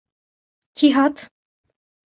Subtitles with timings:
[0.77, 1.15] Kî hat?